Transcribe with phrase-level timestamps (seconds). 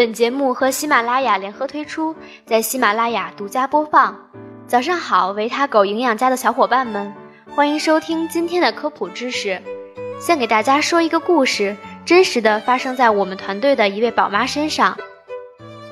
[0.00, 2.16] 本节目和喜马拉雅联合推出，
[2.46, 4.16] 在喜马拉雅独家播放。
[4.66, 7.14] 早上好，维他狗营养家的小伙伴们，
[7.54, 9.60] 欢迎收听今天的科普知识。
[10.18, 14.96] 先给大家说一个故事，真实的发生在我们团队的一位宝妈身上。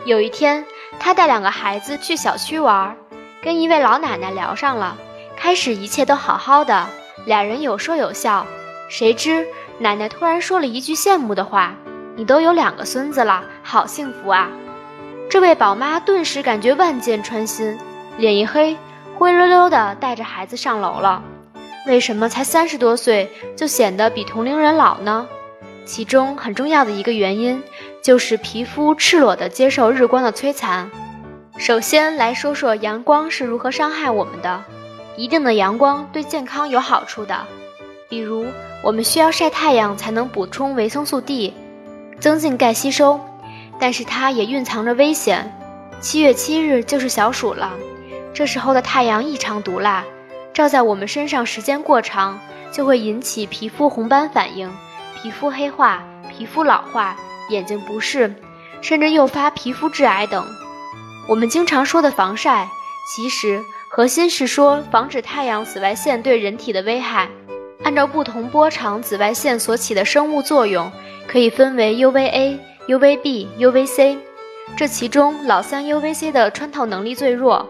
[0.06, 0.64] 有一天，
[0.98, 2.96] 她带两个孩子去小区玩，
[3.42, 4.96] 跟一位老奶奶聊上了。
[5.36, 6.88] 开始一切都好好的，
[7.26, 8.46] 俩人有说有笑。
[8.88, 9.46] 谁知
[9.78, 11.74] 奶奶突然说了一句羡慕的话。
[12.18, 14.50] 你都有两个孙子了，好幸福啊！
[15.30, 17.78] 这位宝妈顿时感觉万箭穿心，
[18.16, 18.76] 脸一黑，
[19.16, 21.22] 灰溜溜的带着孩子上楼了。
[21.86, 25.28] 为什么才三十多岁就显得比同龄人老呢？
[25.84, 27.62] 其中很重要的一个原因
[28.02, 30.90] 就是皮肤赤裸的接受日光的摧残。
[31.56, 34.64] 首先来说说阳光是如何伤害我们的。
[35.16, 37.46] 一定的阳光对健康有好处的，
[38.08, 38.44] 比如
[38.82, 41.54] 我们需要晒太阳才能补充维生素 D。
[42.20, 43.20] 增进钙吸收，
[43.78, 45.54] 但是它也蕴藏着危险。
[46.00, 47.72] 七月七日就是小暑了，
[48.32, 50.04] 这时候的太阳异常毒辣，
[50.54, 52.38] 照在我们身上时间过长，
[52.72, 54.70] 就会引起皮肤红斑反应、
[55.20, 57.16] 皮肤黑化、皮肤老化、
[57.50, 58.34] 眼睛不适，
[58.80, 60.46] 甚至诱发皮肤致癌等。
[61.28, 62.68] 我们经常说的防晒，
[63.14, 67.28] 其实核心是说防止太阳紫外线对人体的危害。
[67.82, 70.90] 按照不同波长紫外线所起的生物作用。
[71.26, 74.16] 可以分为 UVA、UVB、UVC，
[74.78, 77.68] 这其中老三 UVC 的穿透能力最弱。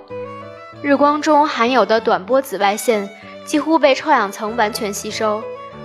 [0.81, 3.11] 日光中含有的短波紫外线
[3.45, 5.43] 几乎被臭氧层完全吸收。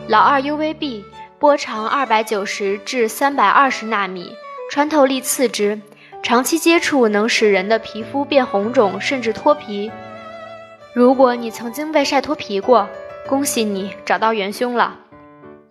[0.08, 1.04] 老二 UVB
[1.40, 4.36] 波长二百九十至三百二十纳米，
[4.70, 5.82] 穿透力次之，
[6.22, 9.92] 长期接触能使人的皮肤变红肿甚至脱皮。
[10.94, 12.88] 如果你曾经被晒脱皮过，
[13.28, 15.00] 恭喜你找到元凶了。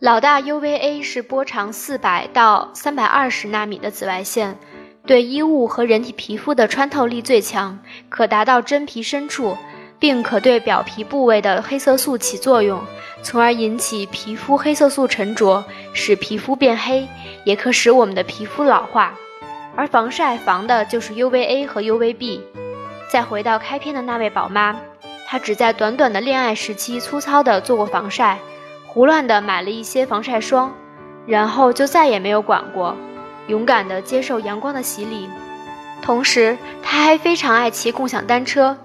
[0.00, 4.58] 老大 UVA 是波长四百到三百二十纳米的紫外线，
[5.06, 9.56] 对衣物和人体皮肤的穿透力最强，可达到真皮深处，
[9.98, 12.80] 并可对表皮部位的黑色素起作用，
[13.22, 17.06] 从而引起皮肤黑色素沉着，使皮肤变黑，
[17.44, 19.14] 也可使我们的皮肤老化。
[19.76, 22.40] 而防晒防的就是 UVA 和 UVB。
[23.08, 24.74] 再回到开篇的那位宝妈，
[25.32, 28.38] 她只在短短的恋爱时期粗糙的做过防晒。
[28.86, 30.70] 胡乱的买了一些防晒霜，
[31.26, 32.94] 然后就再也没有管过，
[33.46, 35.30] 勇敢的接受阳光的洗礼。
[36.02, 38.76] 同时，他还非常爱骑共享单车，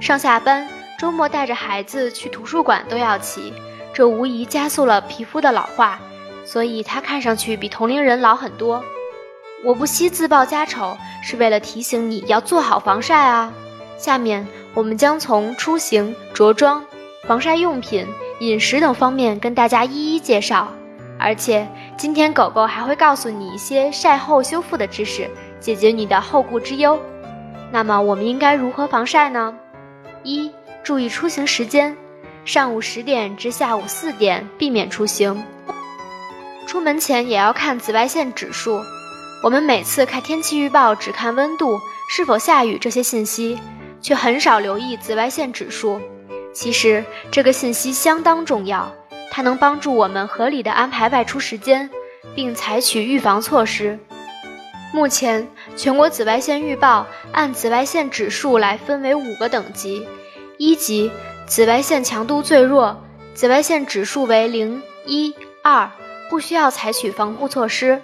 [0.00, 3.50] 上下班、周末带着孩子去图书馆都要骑，
[3.94, 5.98] 这无疑加速了皮肤的老化，
[6.44, 8.84] 所以他看上去比同龄人老很多。
[9.64, 13.50] 我不惜自曝家丑，是为了提醒你要做好防晒啊。
[13.96, 16.84] 下面我们将从出行、着装、
[17.26, 18.06] 防晒用品。
[18.40, 20.68] 饮食等方面跟大家一一介绍，
[21.20, 25.30] 而且今天狗狗还会告诉你一些晒后修复的知识，
[25.60, 27.00] 解决你的后顾之忧。
[27.70, 29.54] 那么我们应该如何防晒呢？
[30.24, 30.50] 一、
[30.82, 31.96] 注意出行时间，
[32.44, 35.44] 上午十点至下午四点避免出行。
[36.66, 38.80] 出门前也要看紫外线指数。
[39.44, 41.78] 我们每次看天气预报只看温度、
[42.10, 43.58] 是否下雨这些信息，
[44.04, 45.98] 却很少留意紫外线指数。
[46.52, 48.92] 其实这个信息相当重要，
[49.30, 51.88] 它能帮助我们合理的安排外出时间，
[52.34, 53.98] 并采取预防措施。
[54.92, 60.06] 目前，全国紫外线预报按紫外线指数来分为五个等级：
[60.58, 61.10] 一级
[61.46, 65.90] 紫外线强度最弱，紫外线指数为零、一、二，
[66.28, 67.98] 不需要采取防护措施；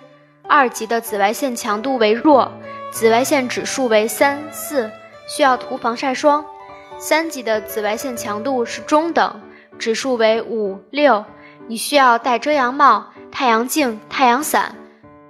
[0.48, 2.50] 二级的紫外线强度为弱，
[2.90, 4.90] 紫外线指数为三、四，
[5.30, 6.44] 需要涂防晒霜。
[6.98, 9.40] 三级的紫外线强度是中等，
[9.78, 11.24] 指数为五六，
[11.68, 14.74] 你需要戴遮阳帽、太阳镜、太阳伞，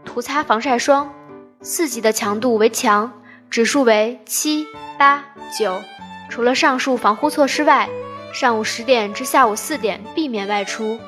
[0.05, 1.13] 涂擦防晒霜。
[1.61, 3.13] 四级的强度为强，
[3.51, 4.67] 指数为七
[4.99, 5.23] 八
[5.57, 5.83] 九，
[6.31, 7.87] 除了上述防护措施外，
[8.33, 10.99] 上午十点至下午四点避免外出。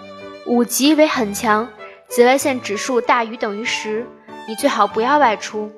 [0.47, 1.67] 五级为很强，
[2.09, 4.07] 紫外线指数大于等于十，
[4.47, 5.73] 你最好不要外出，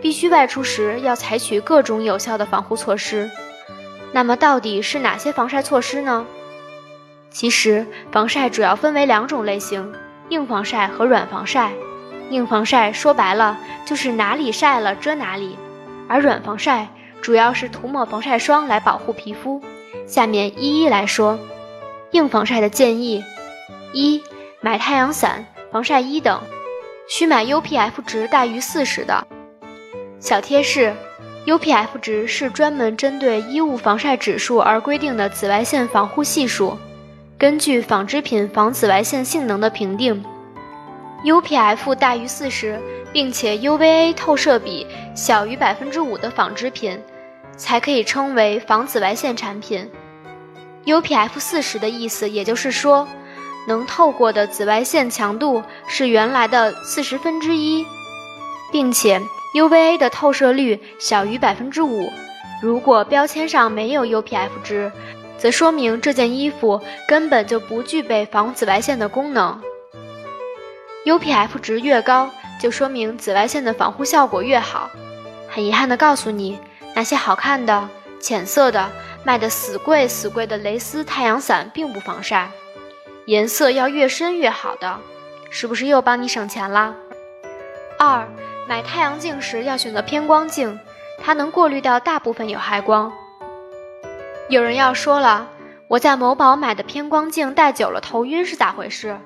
[0.00, 3.30] 必须外出时要采取各种有效的防护措施。
[4.12, 6.26] 那么到底是哪些防晒措施呢？
[7.30, 9.92] 其实防晒主要分为两种类型：
[10.30, 11.72] 硬防晒和软防晒。
[12.30, 15.56] 硬防晒说白了就是哪里晒了遮哪里，
[16.08, 16.88] 而软防晒
[17.20, 19.62] 主要是涂抹防晒霜来保护皮肤。
[20.06, 21.38] 下面一一来说。
[22.12, 23.24] 硬防晒的建议：
[23.92, 24.20] 一、
[24.60, 26.40] 买太阳伞、防晒衣等，
[27.08, 29.24] 需买 UPF 值大于四十的。
[30.20, 30.94] 小贴士。
[31.46, 36.76] UPF 值是专门针对衣物防晒指数而规定的紫外线防护系数，
[37.38, 40.22] 根据纺织品防紫外线性能的评定。
[41.24, 42.78] UPF 大于四十，
[43.10, 44.86] 并且 UVA 透射比
[45.16, 47.00] 小于百分之五的纺织品，
[47.56, 49.90] 才可以称为防紫外线产品。
[50.84, 53.08] UPF 四十的意思，也就是说，
[53.66, 57.84] 能透过的紫外线强度是原来的四十分之一，
[58.70, 59.20] 并且
[59.54, 62.12] UVA 的透射率小于百分之五。
[62.62, 64.92] 如果标签上没有 UPF 值，
[65.38, 69.60] 则说明这件衣服根本就不具备防紫外线的功能。
[71.04, 72.30] UPF 值越高，
[72.60, 74.90] 就说明紫外线的防护效果越好。
[75.48, 76.58] 很遗憾地告诉你，
[76.94, 77.88] 那些好看的、
[78.20, 78.90] 浅色的、
[79.24, 82.50] 卖的死贵死贵的蕾丝太阳伞并不防晒，
[83.24, 85.00] 颜色要越深越好的，
[85.48, 86.94] 是不是又帮你省钱啦？
[87.98, 88.28] 二，
[88.70, 90.78] 买太阳镜时要选择偏光镜，
[91.18, 93.12] 它能过滤掉大部分有害光。
[94.48, 95.48] 有人要说了，
[95.88, 99.18] 我在某宝买的偏光镜戴久了头晕是咋回事？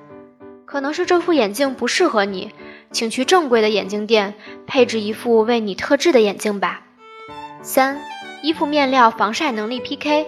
[0.65, 2.53] 可能是这副眼镜不适合你，
[2.89, 4.33] 请去正规的眼镜店
[4.65, 6.81] 配置一副为你特制的眼镜吧。
[7.61, 8.01] 三、
[8.41, 10.25] 衣服面料防晒能力 PK，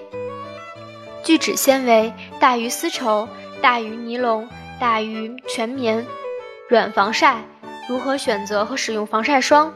[1.24, 3.28] 聚酯纤维大于丝绸，
[3.64, 4.48] 大于尼龙，
[4.80, 6.06] 大于全棉，
[6.70, 7.38] 软防晒。
[7.88, 9.72] 如何选择和使用防晒霜？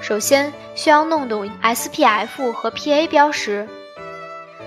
[0.00, 3.66] 首先需要弄懂 SPF 和 PA 标识。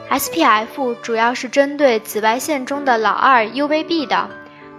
[0.10, 4.30] SPF 主要是针对紫外线中的老二 UVB 的。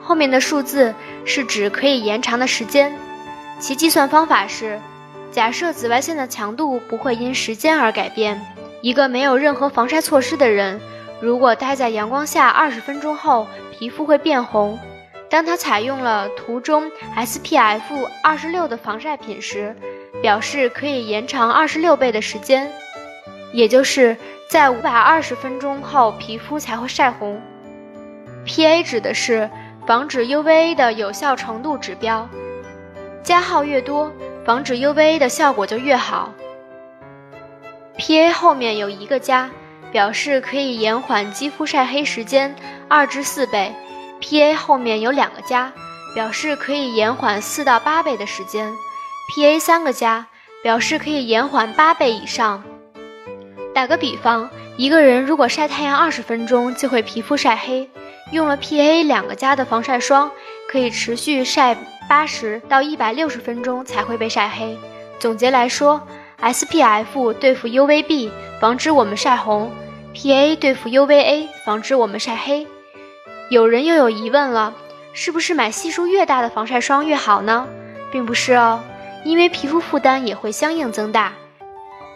[0.00, 0.94] 后面的数字
[1.25, 2.93] 是指可以延长的时间，
[3.58, 4.81] 其计算方法是：
[5.31, 8.41] 假设紫外线的强度不会因时间而改变，
[8.81, 10.81] 一个没有任何防晒措施的人，
[11.20, 14.79] 如果待在阳光下二十分钟后，皮肤会变红。
[15.30, 19.76] 当他采用了图中 SPF 二十六的防晒品时，
[20.22, 22.70] 表示可以延长二十六倍的时间，
[23.52, 24.16] 也就是
[24.48, 27.40] 在五百二十分钟后皮肤才会晒红。
[28.46, 29.48] PA 指的是。
[29.86, 32.28] 防止 UVA 的有效程度指标，
[33.22, 34.12] 加号越多，
[34.44, 36.34] 防止 UVA 的效果就越好。
[37.96, 39.48] PA 后面有一个加，
[39.90, 42.54] 表示可以延缓肌肤晒黑时间
[42.86, 43.72] 二至四倍
[44.20, 45.73] ；PA 后面有两个加，
[46.15, 48.73] 表示可以延缓四到八倍的时间
[49.35, 50.26] ；PA 三个加，
[50.62, 52.62] 表示可以延缓八倍以上。
[53.75, 57.88] 打个比方，一个人如果晒太阳二十分钟，就会皮肤晒黑。
[58.32, 60.31] 用了 PA 两个加的防晒霜，
[60.69, 61.76] 可以持续晒
[62.09, 64.76] 八十到一百六十分钟才会被晒黑。
[65.19, 66.03] 总结来说
[66.43, 68.31] ，SPF 对付 UVB，
[68.61, 69.73] 防止我们晒红
[70.15, 72.67] ；PA 对付 UVA，防止我们晒黑。
[73.50, 74.74] 有人又有疑问了，
[75.14, 77.66] 是不是买系数越大的防晒霜越好呢？
[78.12, 78.80] 并不是哦，
[79.24, 81.32] 因为皮肤负担也会相应增大。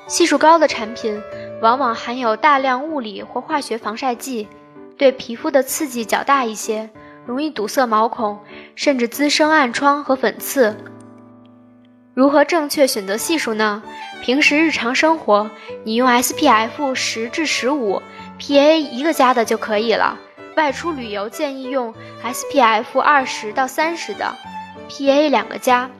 [0.06, 1.22] 系数高的产品
[1.62, 4.46] 往往含有大量物理或化学防晒剂。
[4.98, 6.90] 对皮肤的刺激较大一些，
[7.24, 8.38] 容易堵塞毛孔，
[8.76, 10.76] 甚至滋生暗疮和粉刺。
[12.14, 13.82] 如何正确选择系数呢？
[14.22, 15.50] 平时日常生活，
[15.82, 18.02] 你用 SPF 十至十五
[18.38, 20.18] ，PA 一个加的就可以了。
[20.56, 24.36] 外出旅游建议用 SPF 二十到三十的
[24.88, 25.90] ，PA 两个加。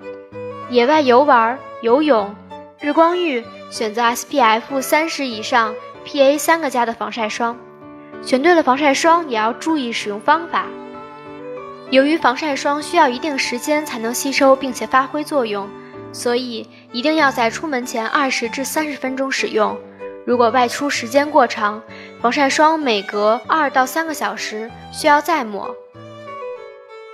[0.69, 2.35] 野外游玩、游泳、
[2.81, 5.75] 日光浴，选择 SPF 三十以上
[6.07, 7.57] ，PA 三个加的防晒霜。
[8.23, 10.67] 选对了防晒霜，也要注意使用方法。
[11.91, 15.69] 由于防晒霜需要一定时间才能吸收并且发挥作用，
[16.13, 19.79] 所以一定要在出门前二十至三十分钟使用。
[20.25, 21.83] 如果外出时间过长，
[22.23, 25.75] 防晒霜每隔二到三个小时需要再抹。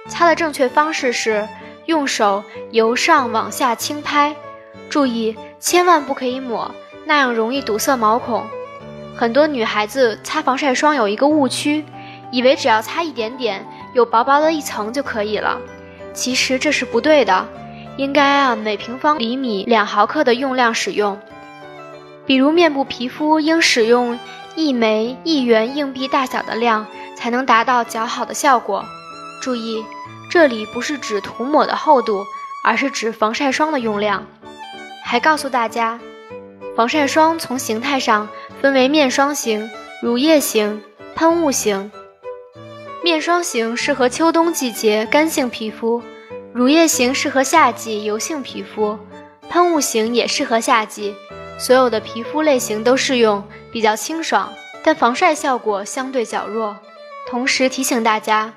[0.06, 1.48] 擦的正确方式是
[1.86, 4.36] 用手由上往下轻拍，
[4.90, 6.70] 注意千万不可以抹，
[7.06, 8.44] 那样容易堵塞毛孔。
[9.16, 11.86] 很多女孩子擦防晒霜有一个误区，
[12.30, 15.58] 以为只要擦一点点，有薄薄的一层就可以了。
[16.12, 17.48] 其实这是不对的，
[17.96, 21.18] 应该按每平方厘米两毫克的用量使用。
[22.26, 24.18] 比如面部皮肤应使用
[24.58, 26.84] 一枚一元硬币大小的量，
[27.16, 28.84] 才能达到较好的效果。
[29.40, 29.84] 注意，
[30.32, 32.26] 这里不是指涂抹的厚度，
[32.64, 34.26] 而是指防晒霜的用量。
[35.04, 36.00] 还告诉大家，
[36.76, 38.28] 防晒霜从形态上。
[38.60, 39.70] 分为面霜型、
[40.02, 40.82] 乳液型、
[41.14, 41.92] 喷雾型。
[43.04, 46.02] 面霜型适合秋冬季节干性皮肤，
[46.52, 48.98] 乳液型适合夏季油性皮肤，
[49.48, 51.14] 喷雾型也适合夏季。
[51.56, 56.76] 所有的皮肤类型都适用，比较清爽，但防晒效果相对较弱。
[57.28, 58.52] 同时提醒大家，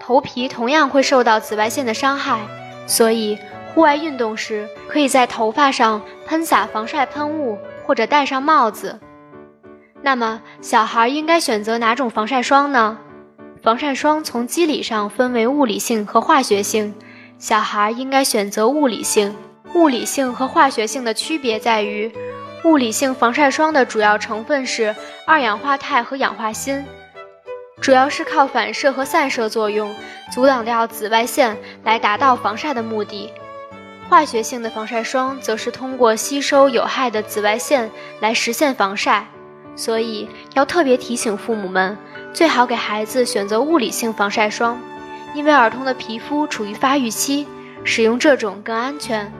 [0.00, 2.40] 头皮同样会受到紫外线的伤害，
[2.86, 3.38] 所以
[3.74, 8.98] 户外运动时可以在头发上喷洒防晒喷雾，或者戴上帽子。
[10.02, 12.98] 那么，小孩应该选择哪种防晒霜呢？
[13.62, 16.94] 防晒霜从机理上分为物理性和化学性，
[17.38, 19.34] 小孩应该选择物理性。
[19.74, 22.12] 物理性和化学性的区别在于，
[22.64, 26.82] 物理性防晒霜的主要成分是二氧化钛和氧化锌，
[27.80, 29.94] 主要是靠反射和散射作用
[30.32, 33.30] 阻挡掉紫外线来达到防晒的目的。
[34.08, 37.90] 化学性的防晒霜则是通过吸收有害的紫外线
[38.20, 39.26] 来实现防晒，
[39.76, 41.98] 所以要特别提醒父母们，
[42.32, 44.80] 最好给孩子选择物理性防晒霜，
[45.34, 47.46] 因为儿童的皮肤处于发育期，
[47.84, 49.30] 使用这种更安全。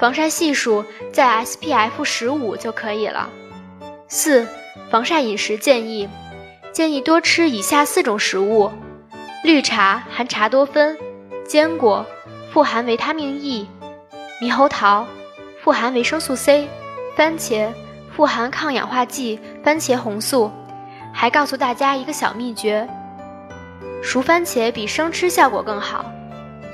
[0.00, 3.30] 防晒系数在 SPF 十五就可以了。
[4.08, 4.46] 四、
[4.90, 6.08] 防晒饮食建议，
[6.72, 8.70] 建议多吃以下四种食物：
[9.44, 10.96] 绿茶含茶多酚，
[11.46, 12.04] 坚果。
[12.52, 13.66] 富含维他命 E，
[14.42, 15.06] 猕猴桃
[15.62, 16.68] 富含维生素 C，
[17.16, 17.72] 番茄
[18.14, 20.50] 富含抗氧化剂番茄红素。
[21.14, 22.86] 还告诉大家一个小秘诀：
[24.02, 26.04] 熟番茄比生吃效果更好，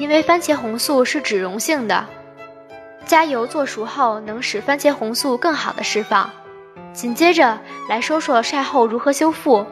[0.00, 2.04] 因为番茄红素是脂溶性的，
[3.08, 6.30] 加油做熟后能使番茄红素更好的释放。
[6.92, 9.66] 紧接着来说说晒后如何修复。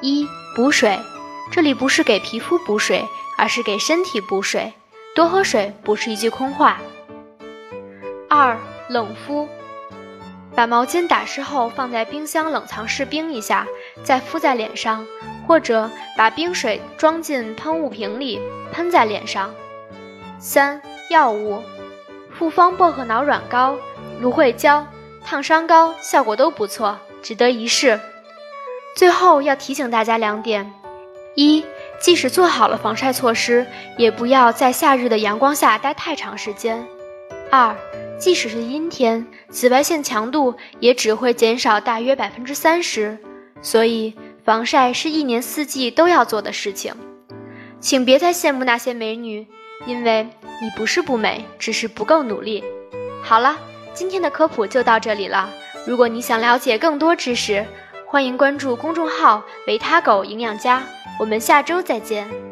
[0.00, 0.98] 一补水，
[1.50, 3.04] 这里不是给皮肤补水，
[3.36, 4.72] 而是给身体补水。
[5.14, 6.78] 多喝水不是一句空话。
[8.28, 8.56] 二
[8.88, 9.48] 冷敷，
[10.54, 13.66] 把毛巾打湿后放在冰箱冷藏室冰一下，
[14.04, 15.04] 再敷在脸上，
[15.46, 19.52] 或者把冰水装进喷雾瓶里喷在脸上。
[20.38, 20.80] 三
[21.10, 21.60] 药物，
[22.38, 23.76] 复方薄荷脑软膏、
[24.20, 24.86] 芦荟胶、
[25.24, 27.98] 烫伤膏效果都不错，值得一试。
[28.94, 30.72] 最后要提醒大家两点：
[31.34, 31.64] 一。
[32.00, 33.66] 即使做好了防晒措施，
[33.96, 36.86] 也不要在夏日的阳光下待太长时间。
[37.50, 37.74] 二，
[38.20, 43.18] 即使是阴天，紫外线强度也只会减少大约百分之三十。
[43.60, 44.14] 所以，
[44.44, 46.94] 防晒是一年四季都要做的事情。
[47.80, 49.48] 请别再羡慕那些美女，
[49.86, 50.28] 因为
[50.60, 52.62] 你不是不美，只是不够努力。
[53.22, 53.56] 好了，
[53.94, 55.48] 今天的科普就到这里了。
[55.86, 57.64] 如果你想了解更多知识，
[58.06, 60.82] 欢迎关注公众号“维他狗营养家”。
[61.18, 62.47] 我们下周再见。